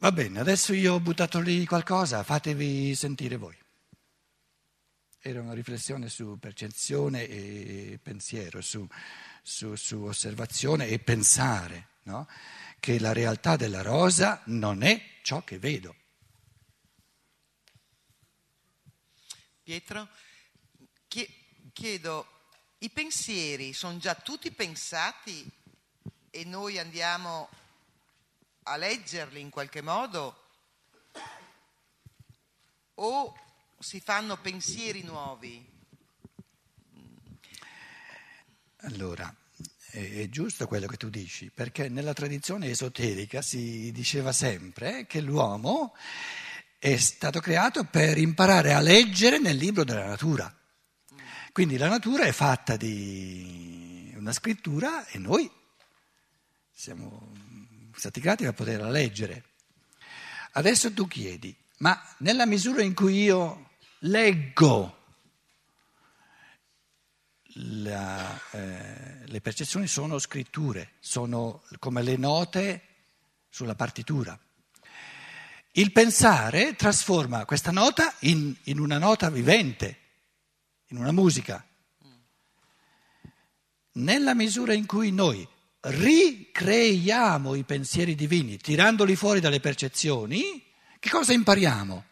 [0.00, 3.54] Va bene, adesso io ho buttato lì qualcosa, fatevi sentire voi.
[5.18, 8.86] Era una riflessione su percezione e pensiero, su,
[9.42, 12.26] su, su osservazione e pensare, no?
[12.78, 15.94] che la realtà della rosa non è ciò che vedo.
[19.62, 20.08] Pietro,
[21.74, 22.26] chiedo,
[22.78, 25.46] i pensieri sono già tutti pensati
[26.30, 27.50] e noi andiamo
[28.64, 30.44] a leggerli in qualche modo
[32.94, 33.34] o
[33.78, 35.68] si fanno pensieri nuovi?
[38.82, 39.34] Allora,
[39.90, 45.94] è giusto quello che tu dici, perché nella tradizione esoterica si diceva sempre che l'uomo
[46.78, 50.54] è stato creato per imparare a leggere nel libro della natura.
[51.52, 55.50] Quindi la natura è fatta di una scrittura e noi
[56.70, 57.32] siamo
[57.94, 59.44] stati creati per poterla leggere.
[60.52, 63.70] Adesso tu chiedi, ma nella misura in cui io
[64.00, 64.98] leggo
[67.54, 72.82] la, eh, le percezioni sono scritture, sono come le note
[73.48, 74.38] sulla partitura.
[75.72, 79.98] Il pensare trasforma questa nota in, in una nota vivente,
[80.88, 81.64] in una musica.
[83.92, 85.46] Nella misura in cui noi
[85.80, 90.62] ricreiamo i pensieri divini, tirandoli fuori dalle percezioni,
[90.98, 92.04] che cosa impariamo?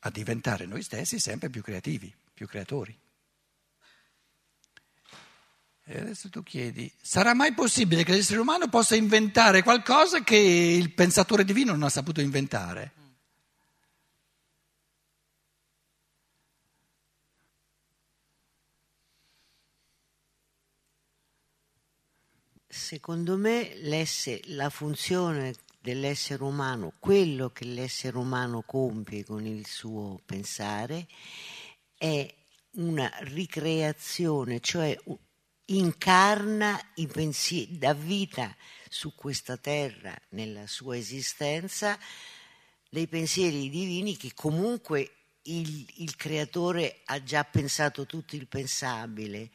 [0.00, 2.98] A diventare noi stessi sempre più creativi, più creatori.
[5.86, 10.92] E adesso tu chiedi, sarà mai possibile che l'essere umano possa inventare qualcosa che il
[10.92, 13.03] pensatore divino non ha saputo inventare?
[22.76, 23.72] Secondo me
[24.46, 31.06] la funzione dell'essere umano, quello che l'essere umano compie con il suo pensare,
[31.96, 32.34] è
[32.72, 34.98] una ricreazione, cioè
[35.66, 38.54] incarna i pensieri, dà vita
[38.88, 41.96] su questa terra, nella sua esistenza,
[42.90, 45.12] dei pensieri divini che comunque
[45.42, 49.52] il, il creatore ha già pensato tutto il pensabile,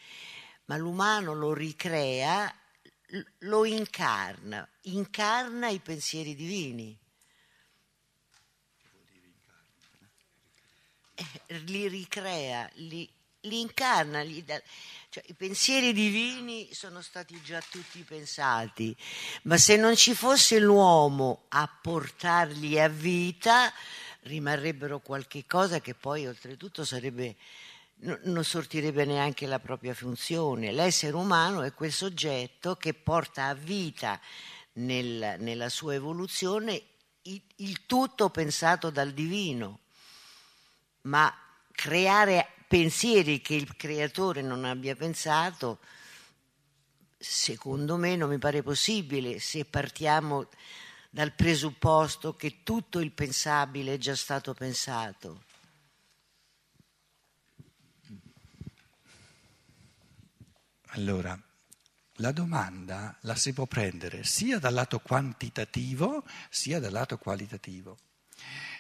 [0.66, 2.54] ma l'umano lo ricrea
[3.40, 6.98] lo incarna, incarna i pensieri divini.
[11.16, 13.10] Eh, li ricrea, li,
[13.42, 14.62] li incarna, li da,
[15.10, 18.96] cioè, i pensieri divini sono stati già tutti pensati,
[19.44, 23.74] ma se non ci fosse l'uomo a portarli a vita,
[24.22, 27.38] rimarrebbero qualche cosa che poi oltretutto sarebbe
[28.02, 30.72] non sortirebbe neanche la propria funzione.
[30.72, 34.20] L'essere umano è quel soggetto che porta a vita
[34.74, 36.82] nel, nella sua evoluzione
[37.24, 39.80] il, il tutto pensato dal divino,
[41.02, 41.34] ma
[41.72, 45.80] creare pensieri che il creatore non abbia pensato,
[47.18, 50.48] secondo me non mi pare possibile se partiamo
[51.10, 55.48] dal presupposto che tutto il pensabile è già stato pensato.
[60.94, 61.40] Allora,
[62.16, 67.98] la domanda la si può prendere sia dal lato quantitativo sia dal lato qualitativo.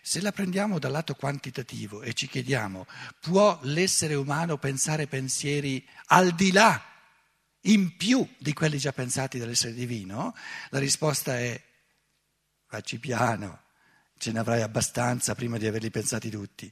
[0.01, 2.87] Se la prendiamo dal lato quantitativo e ci chiediamo,
[3.19, 6.83] può l'essere umano pensare pensieri al di là,
[7.63, 10.33] in più di quelli già pensati dall'essere divino?
[10.69, 11.61] La risposta è,
[12.65, 13.63] facci piano,
[14.17, 16.71] ce ne avrai abbastanza prima di averli pensati tutti.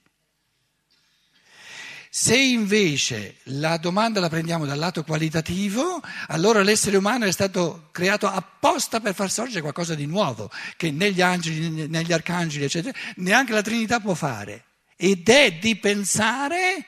[2.20, 8.26] Se invece la domanda la prendiamo dal lato qualitativo, allora l'essere umano è stato creato
[8.26, 13.62] apposta per far sorgere qualcosa di nuovo, che negli angeli, negli arcangeli, eccetera, neanche la
[13.62, 14.66] Trinità può fare.
[14.96, 16.88] Ed è di pensare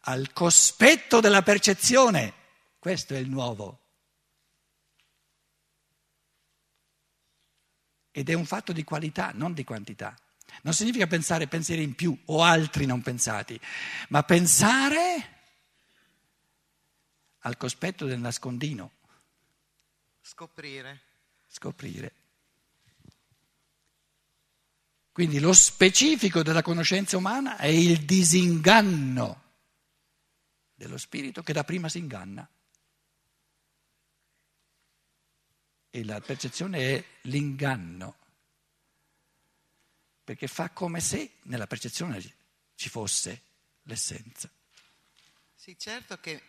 [0.00, 2.34] al cospetto della percezione.
[2.78, 3.80] Questo è il nuovo.
[8.10, 10.14] Ed è un fatto di qualità, non di quantità.
[10.62, 13.58] Non significa pensare pensieri in più o altri non pensati,
[14.08, 15.36] ma pensare
[17.40, 18.92] al cospetto del nascondino.
[20.20, 21.00] Scoprire.
[21.46, 22.12] Scoprire.
[25.12, 29.42] Quindi lo specifico della conoscenza umana è il disinganno
[30.74, 32.48] dello spirito che da prima si inganna.
[35.90, 38.16] E la percezione è l'inganno
[40.28, 42.20] perché fa come se nella percezione
[42.74, 43.44] ci fosse
[43.84, 44.50] l'essenza.
[45.54, 46.42] Sì, certo che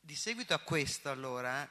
[0.00, 1.68] di seguito a questo allora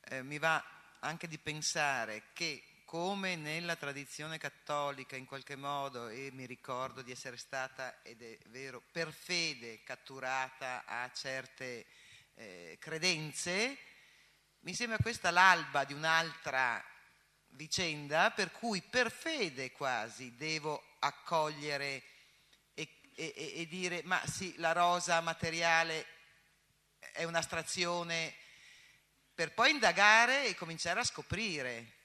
[0.00, 6.30] eh, mi va anche di pensare che come nella tradizione cattolica in qualche modo, e
[6.32, 11.86] mi ricordo di essere stata, ed è vero, per fede catturata a certe
[12.34, 13.78] eh, credenze,
[14.62, 16.84] mi sembra questa l'alba di un'altra
[17.58, 22.02] vicenda per cui per fede quasi devo accogliere
[22.72, 26.06] e, e, e dire ma sì, la rosa materiale
[27.12, 28.32] è un'astrazione
[29.34, 31.96] per poi indagare e cominciare a scoprire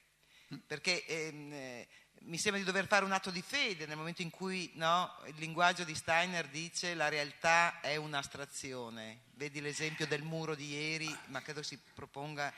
[0.65, 1.87] perché ehm, eh,
[2.25, 5.35] mi sembra di dover fare un atto di fede nel momento in cui no, il
[5.37, 9.23] linguaggio di Steiner dice la realtà è un'astrazione.
[9.33, 12.53] Vedi l'esempio del muro di ieri, ma credo si proponga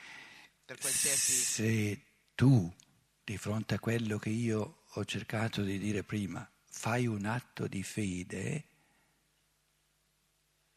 [0.63, 1.33] per qualsiasi...
[1.33, 2.01] Se
[2.35, 2.71] tu,
[3.25, 7.81] di fronte a quello che io ho cercato di dire prima, fai un atto di
[7.81, 8.65] fede,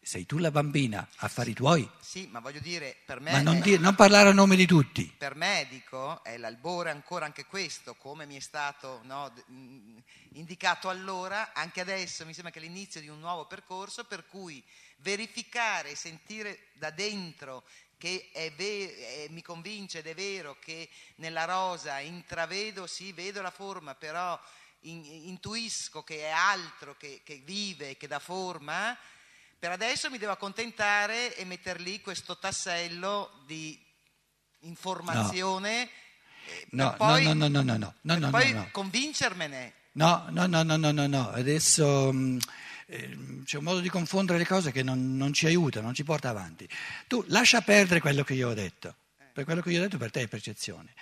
[0.01, 1.87] sei tu la bambina, affari tuoi.
[2.01, 3.33] Sì, ma voglio dire, per me...
[3.33, 5.15] Ma non, dire, non, parlare a nome di tutti.
[5.19, 9.31] Per me, dico, è l'albore ancora anche questo, come mi è stato no,
[10.33, 14.65] indicato allora, anche adesso mi sembra che è l'inizio di un nuovo percorso per cui
[15.01, 17.65] verificare sentire da dentro
[17.99, 23.95] che ve- mi convince ed è vero che nella rosa intravedo, sì, vedo la forma,
[23.95, 24.41] però
[24.83, 28.97] in- intuisco che è altro che, che vive, che dà forma
[29.59, 33.77] per adesso mi devo accontentare e mettere lì questo tassello di
[34.61, 35.91] informazione
[36.71, 36.85] no.
[36.85, 38.69] No, poi, no, no, no, no, no, no, no, poi no, no.
[38.71, 39.75] convincermene.
[39.93, 41.31] No, no, no, no, no, no, no.
[41.31, 42.39] adesso mh,
[42.91, 46.05] eh, c'è un modo di confondere le cose che non, non, ci aiuta, non ci
[46.05, 46.67] porta avanti.
[47.07, 48.97] Tu lascia perdere quello che io ho detto,
[49.33, 50.95] per quello che io ho detto per te è percezione.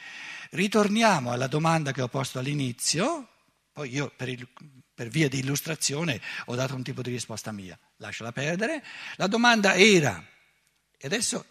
[0.51, 3.29] Ritorniamo alla domanda che ho posto all'inizio,
[3.73, 4.49] poi io per il,
[4.93, 8.83] per via di illustrazione ho dato un tipo di risposta mia, lasciala perdere.
[9.15, 10.25] La domanda era,
[10.99, 11.45] e adesso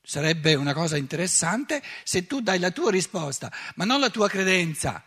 [0.00, 5.04] sarebbe una cosa interessante se tu dai la tua risposta, ma non la tua credenza.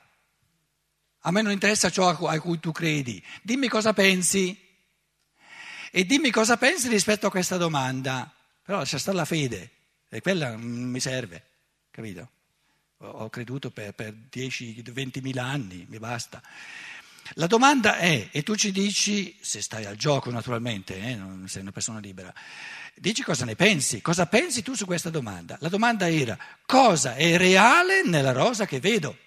[1.27, 4.55] A me non interessa ciò a cui tu credi, dimmi cosa pensi
[5.89, 8.31] e dimmi cosa pensi rispetto a questa domanda.
[8.61, 9.71] Però lascia stare la fede,
[10.07, 11.43] e quella mi serve,
[11.89, 12.29] capito?
[12.97, 16.41] Ho creduto per, per 10-20 mila anni, mi basta.
[17.33, 21.63] La domanda è, e tu ci dici, se stai al gioco naturalmente, eh, non sei
[21.63, 22.31] una persona libera,
[22.93, 25.57] dici cosa ne pensi, cosa pensi tu su questa domanda?
[25.59, 26.37] La domanda era,
[26.67, 29.17] cosa è reale nella rosa che vedo?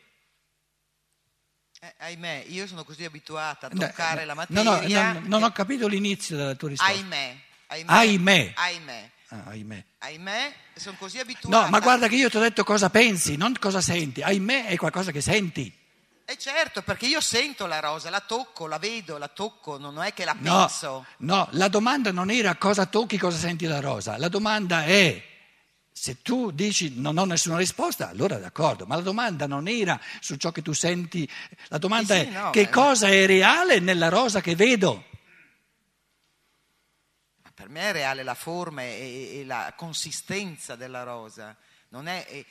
[2.01, 4.63] Ahimè, io sono così abituata a toccare no, la materia.
[4.63, 6.93] No, no, no, non ho capito l'inizio della tua risposta.
[6.93, 7.37] Ahimè.
[7.67, 7.93] Ahimè.
[7.93, 8.53] Ahimè.
[8.55, 9.11] ahimè.
[9.31, 9.85] Ah, ahimè.
[9.99, 11.65] ahimè, sono così abituata.
[11.65, 14.23] No, ma guarda che io ti ho detto cosa pensi, non cosa senti.
[14.23, 15.71] Ahimè è qualcosa che senti.
[16.25, 20.15] Eh certo, perché io sento la rosa, la tocco, la vedo, la tocco, non è
[20.15, 21.07] che la penso.
[21.19, 24.17] No, no, la domanda non era cosa tocchi, cosa senti la rosa.
[24.19, 25.23] La domanda è,
[26.01, 30.37] se tu dici non ho nessuna risposta, allora d'accordo, ma la domanda non era su
[30.37, 31.29] ciò che tu senti,
[31.69, 35.05] la domanda sì, sì, è no, che beh, cosa è reale nella rosa che vedo.
[37.53, 41.57] Per me è reale la forma e, e la consistenza della rosa,
[41.89, 42.25] non è...
[42.29, 42.47] E,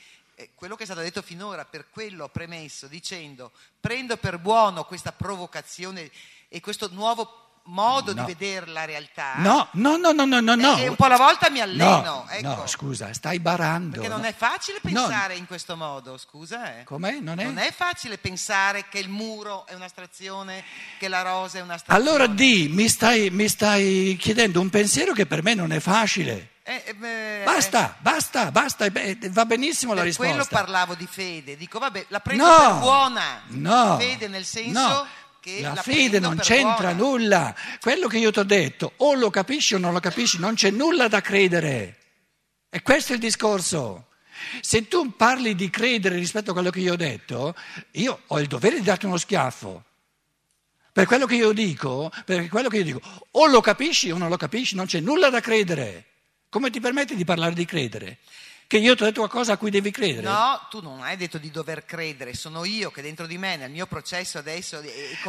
[0.54, 5.10] quello che è stato detto finora, per quello ho premesso dicendo prendo per buono questa
[5.10, 6.08] provocazione
[6.46, 8.24] e questo nuovo modo no.
[8.24, 9.34] di vedere la realtà.
[9.36, 10.76] No, no, no, no, no, no.
[10.76, 12.00] E un po' alla volta mi alleno.
[12.02, 12.48] No, ecco.
[12.48, 13.92] no scusa, stai barando.
[13.92, 14.26] Perché non no.
[14.26, 16.78] è facile pensare in questo modo, scusa.
[16.78, 16.84] Eh.
[16.84, 17.18] Com'è?
[17.20, 17.44] Non è?
[17.44, 20.64] non è facile pensare che il muro è un'astrazione,
[20.98, 22.10] che la rosa è un'astrazione.
[22.10, 26.56] Allora di, mi stai, mi stai chiedendo un pensiero che per me non è facile.
[26.62, 27.94] Eh, eh, beh, basta, eh.
[28.00, 30.34] basta, basta, va benissimo la risposta.
[30.34, 33.40] Per quello parlavo di fede, dico vabbè, la prendo no, per buona.
[33.46, 35.06] No, fede nel senso no,
[35.56, 37.10] che la, la fede non c'entra buona.
[37.10, 37.54] nulla.
[37.80, 40.70] Quello che io ti ho detto, o lo capisci o non lo capisci, non c'è
[40.70, 41.96] nulla da credere.
[42.68, 44.08] E questo è il discorso.
[44.60, 47.54] Se tu parli di credere rispetto a quello che io ho detto,
[47.92, 49.84] io ho il dovere di darti uno schiaffo.
[50.92, 53.00] Per quello che io dico, per quello che io dico,
[53.32, 56.04] o lo capisci o non lo capisci, non c'è nulla da credere.
[56.48, 58.18] Come ti permetti di parlare di credere?
[58.68, 60.28] Che io ti ho detto qualcosa a cui devi credere?
[60.28, 63.70] No, tu non hai detto di dover credere, sono io che dentro di me, nel
[63.70, 64.82] mio processo adesso.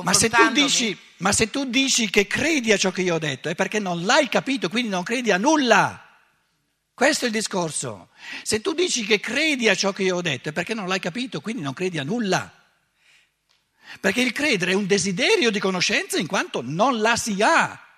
[0.03, 3.47] Ma se, dici, ma se tu dici che credi a ciò che io ho detto
[3.47, 6.05] è perché non l'hai capito, quindi non credi a nulla.
[6.93, 8.09] Questo è il discorso.
[8.43, 10.99] Se tu dici che credi a ciò che io ho detto è perché non l'hai
[10.99, 12.53] capito, quindi non credi a nulla.
[14.01, 17.88] Perché il credere è un desiderio di conoscenza in quanto non la si ha.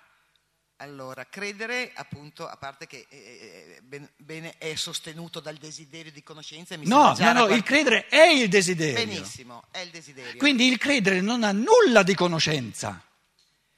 [0.82, 6.76] Allora, credere, appunto, a parte che eh, ben, bene, è sostenuto dal desiderio di conoscenza.
[6.76, 7.54] Mi no, no, no, qualche...
[7.54, 8.94] il credere è il desiderio.
[8.94, 10.36] Benissimo, è il desiderio.
[10.38, 13.00] Quindi il credere non ha nulla di conoscenza.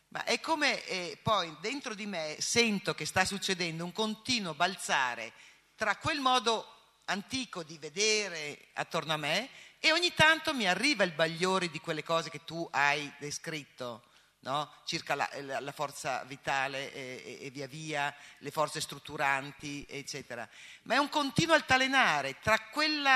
[0.09, 5.33] Ma è come eh, poi dentro di me sento che sta succedendo un continuo balzare
[5.75, 6.67] tra quel modo
[7.07, 12.03] antico di vedere attorno a me E ogni tanto mi arriva il bagliore di quelle
[12.03, 14.05] cose che tu hai descritto.
[14.45, 14.71] No?
[14.85, 20.47] circa la, la, forza vitale e, e, e, via via, le forze strutturanti, eccetera.
[20.83, 23.07] Ma è un continuo altalenare tra quel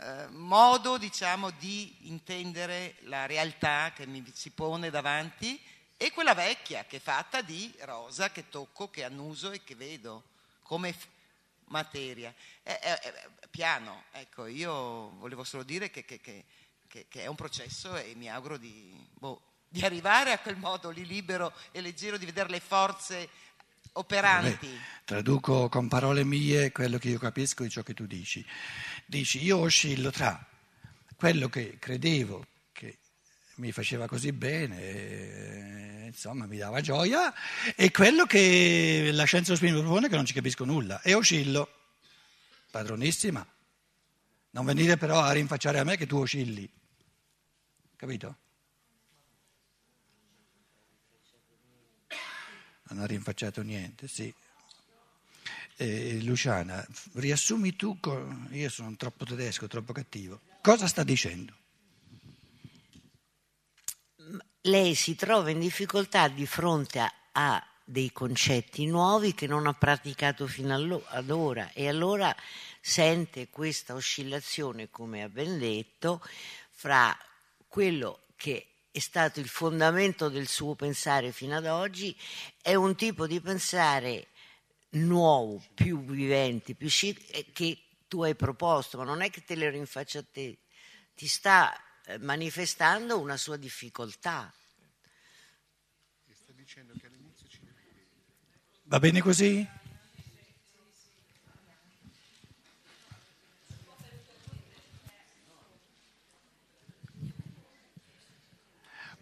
[0.00, 5.60] eh, modo, diciamo, di intendere la realtà che mi si pone davanti
[5.96, 10.22] e quella vecchia che è fatta di rosa che tocco, che annuso e che vedo
[10.62, 11.06] come f-
[11.66, 12.32] materia.
[12.62, 16.44] È, è, è, piano, ecco, io volevo solo dire che, che, che,
[16.86, 21.06] che, è un processo e mi auguro di, boh, di arrivare a quel modo lì
[21.06, 23.28] libero e leggero di vedere le forze
[23.92, 24.66] operanti.
[24.66, 28.44] Beh, traduco con parole mie quello che io capisco di ciò che tu dici.
[29.04, 30.46] Dici, io oscillo tra
[31.16, 32.46] quello che credevo
[33.58, 37.32] mi faceva così bene, eh, insomma mi dava gioia,
[37.74, 41.68] e quello che la scienza dello spirito propone che non ci capisco nulla, e oscillo,
[42.70, 43.44] padronissima,
[44.50, 46.68] non venire però a rinfacciare a me che tu oscilli,
[47.96, 48.36] capito?
[52.88, 54.32] Non ha rinfacciato niente, sì.
[55.76, 57.98] Eh, Luciana, riassumi tu,
[58.50, 61.54] io sono troppo tedesco, troppo cattivo, cosa sta dicendo?
[64.68, 69.72] lei si trova in difficoltà di fronte a, a dei concetti nuovi che non ha
[69.72, 72.34] praticato fino ad ora e allora
[72.80, 76.22] sente questa oscillazione, come ha ben detto,
[76.70, 77.16] fra
[77.66, 82.16] quello che è stato il fondamento del suo pensare fino ad oggi,
[82.62, 84.28] è un tipo di pensare
[84.90, 87.78] nuovo, più vivente, più chic, che
[88.08, 90.58] tu hai proposto, ma non è che te lo rinfaccia a te,
[91.14, 91.74] ti sta
[92.06, 94.52] eh, manifestando una sua difficoltà.
[98.84, 99.66] Va bene così?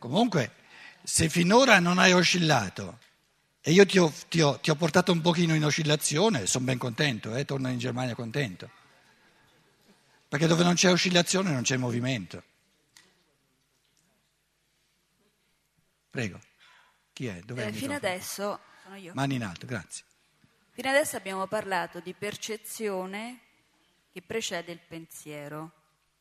[0.09, 0.53] Comunque,
[1.03, 2.99] se finora non hai oscillato
[3.61, 6.79] e io ti ho, ti ho, ti ho portato un pochino in oscillazione, sono ben
[6.79, 8.71] contento, eh, torno in Germania contento.
[10.29, 12.43] Perché dove non c'è oscillazione non c'è movimento.
[16.11, 16.39] Prego.
[17.13, 17.41] Chi è?
[17.45, 19.13] Dov'è eh, fino adesso sono io.
[19.15, 20.05] Mani in alto, grazie.
[20.71, 23.41] Fino adesso abbiamo parlato di percezione
[24.13, 25.73] che precede il pensiero,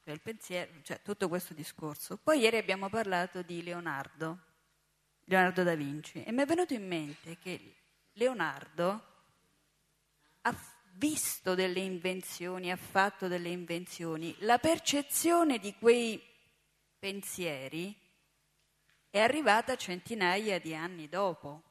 [0.06, 2.18] cioè, il pensiero, cioè tutto questo discorso.
[2.18, 4.38] Poi ieri abbiamo parlato di Leonardo,
[5.24, 7.76] Leonardo da Vinci, e mi è venuto in mente che
[8.14, 9.04] Leonardo
[10.42, 10.56] ha
[10.92, 14.36] visto delle invenzioni, ha fatto delle invenzioni.
[14.42, 16.22] La percezione di quei
[17.00, 17.94] pensieri
[19.10, 21.64] è arrivata centinaia di anni dopo.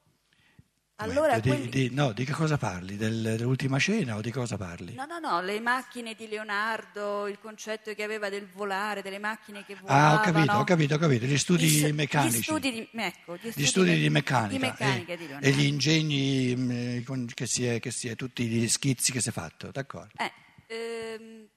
[0.97, 1.69] Allora, di, quelli...
[1.69, 2.97] di, no, di che cosa parli?
[2.97, 4.95] Del, dell'ultima cena o di cosa parli?
[4.95, 9.65] No, no, no, le macchine di Leonardo, il concetto che aveva del volare, delle macchine
[9.65, 10.15] che volavano.
[10.15, 12.39] Ah, ho capito, ho capito, ho capito, gli studi gli, meccanici.
[12.39, 14.53] Gli studi di, ecco, gli studi, gli studi di, meccanica.
[14.53, 18.15] Di meccanica eh, di e gli ingegni mh, mm, che, si è, che si è,
[18.15, 20.13] tutti gli schizzi che si è fatto, d'accordo.
[20.17, 20.33] Eh,
[20.69, 21.49] ehm,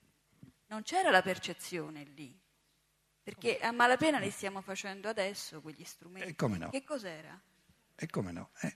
[0.69, 2.35] non c'era la percezione lì,
[3.21, 6.29] perché a malapena li stiamo facendo adesso quegli strumenti.
[6.29, 6.69] E come no?
[6.71, 7.39] Che cos'era?
[7.95, 8.49] E come no?
[8.61, 8.75] Eh.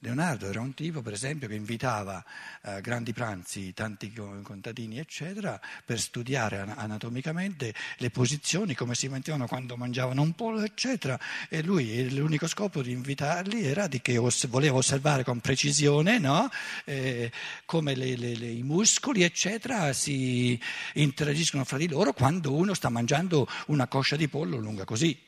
[0.00, 2.24] Leonardo era un tipo, per esempio, che invitava
[2.62, 9.76] eh, grandi pranzi, tanti contadini, eccetera, per studiare anatomicamente le posizioni, come si mettevano quando
[9.76, 11.18] mangiavano un pollo, eccetera.
[11.48, 16.48] E lui, l'unico scopo di invitarli era di che voleva osservare con precisione no?
[16.84, 17.32] eh,
[17.64, 20.60] come le, le, le, i muscoli, eccetera, si
[20.94, 25.18] interagiscono fra di loro quando uno sta mangiando una coscia di pollo lunga così.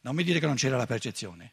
[0.00, 1.52] Non mi dire che non c'era la percezione.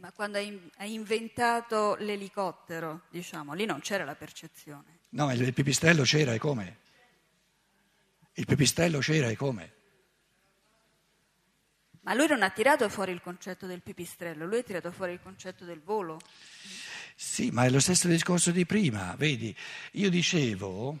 [0.00, 5.00] Ma quando hai, hai inventato l'elicottero, diciamo, lì non c'era la percezione.
[5.10, 6.78] No, il pipistrello c'era e come?
[8.34, 9.72] Il pipistrello c'era e come?
[12.02, 15.20] Ma lui non ha tirato fuori il concetto del pipistrello, lui ha tirato fuori il
[15.20, 16.20] concetto del volo.
[17.16, 19.54] Sì, ma è lo stesso discorso di prima, vedi,
[19.92, 20.98] io dicevo,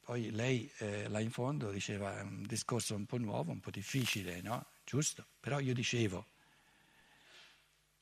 [0.00, 4.40] poi lei eh, là in fondo diceva un discorso un po' nuovo, un po' difficile,
[4.40, 4.66] no?
[4.84, 5.26] Giusto?
[5.38, 6.26] Però io dicevo,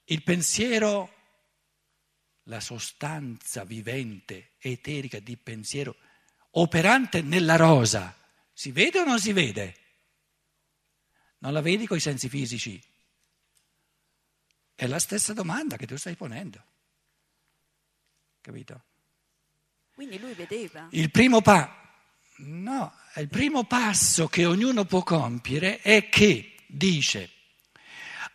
[0.04, 1.12] il pensiero,
[2.44, 5.96] la sostanza vivente, eterica di pensiero,
[6.50, 8.16] operante nella rosa,
[8.52, 9.76] si vede o non si vede?
[11.38, 12.82] Non la vedi con i sensi fisici?
[14.74, 16.62] È la stessa domanda che tu stai ponendo.
[18.40, 18.82] Capito?
[19.94, 20.88] Quindi lui vedeva.
[20.90, 21.94] Il primo, pa-
[22.38, 27.30] no, il primo passo che ognuno può compiere è che dice,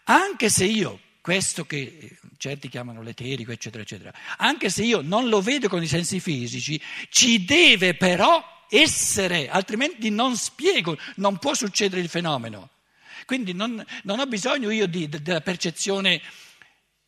[0.06, 5.42] anche se io questo che certi chiamano l'eterico, eccetera, eccetera, anche se io non lo
[5.42, 12.02] vedo con i sensi fisici, ci deve però essere, altrimenti non spiego, non può succedere
[12.02, 12.70] il fenomeno.
[13.26, 16.22] Quindi non, non ho bisogno io di, della percezione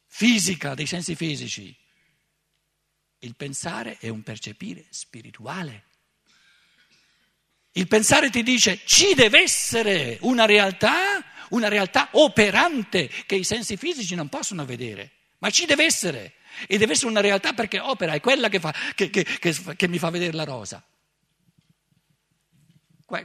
[0.07, 1.75] fisica, dei sensi fisici.
[3.19, 5.85] Il pensare è un percepire spirituale.
[7.73, 13.77] Il pensare ti dice ci deve essere una realtà, una realtà operante che i sensi
[13.77, 16.33] fisici non possono vedere, ma ci deve essere.
[16.67, 19.25] E deve essere una realtà perché opera, è quella che, fa, che, che,
[19.75, 20.83] che mi fa vedere la rosa.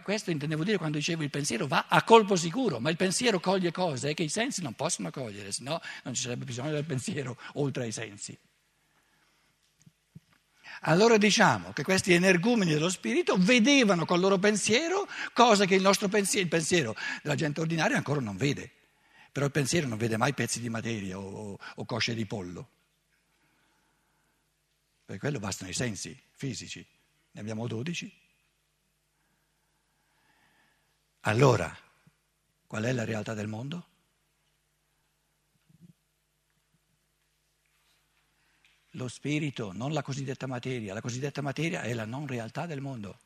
[0.02, 3.70] Questo intendevo dire quando dicevo il pensiero va a colpo sicuro, ma il pensiero coglie
[3.70, 7.36] cose che i sensi non possono cogliere, se no non ci sarebbe bisogno del pensiero
[7.54, 8.36] oltre ai sensi.
[10.82, 16.08] Allora diciamo che questi energumeni dello spirito vedevano col loro pensiero cose che il nostro
[16.08, 18.70] pensiero, il pensiero della gente ordinaria ancora non vede.
[19.32, 22.68] Però il pensiero non vede mai pezzi di materia o, o cosce di pollo.
[25.04, 26.84] Per quello bastano i sensi fisici.
[27.32, 28.12] Ne abbiamo dodici.
[31.20, 31.76] Allora,
[32.66, 33.86] qual è la realtà del mondo?
[38.96, 40.94] Lo spirito, non la cosiddetta materia.
[40.94, 43.18] La cosiddetta materia è la non realtà del mondo.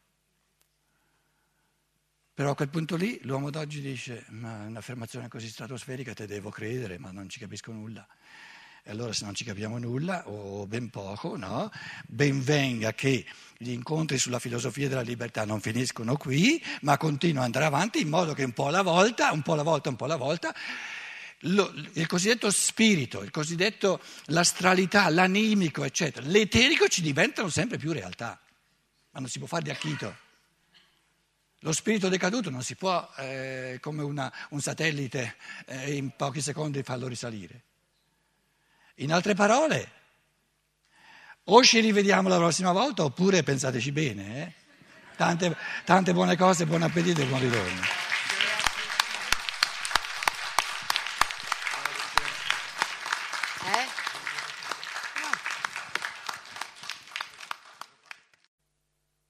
[2.35, 6.99] Però a quel punto lì l'uomo d'oggi dice, ma un'affermazione così stratosferica te devo credere,
[6.99, 8.05] ma non ci capisco nulla.
[8.83, 11.71] E allora se non ci capiamo nulla, o ben poco, no?
[12.07, 13.25] Ben venga che
[13.57, 18.09] gli incontri sulla filosofia della libertà non finiscono qui, ma continuano ad andare avanti in
[18.09, 20.53] modo che un po' alla volta, un po' alla volta, un po' alla volta,
[21.45, 28.39] lo, il cosiddetto spirito, il cosiddetto l'astralità, l'animico, eccetera, l'eterico ci diventano sempre più realtà,
[29.11, 30.29] ma non si può fare di acchito.
[31.61, 36.83] Lo spirito decaduto non si può, eh, come una, un satellite, eh, in pochi secondi
[36.83, 37.63] farlo risalire.
[38.97, 39.93] In altre parole,
[41.45, 44.43] o ci rivediamo la prossima volta oppure pensateci bene.
[44.43, 44.53] Eh?
[45.17, 48.00] Tante, tante buone cose, buon appetito e buon ritorno.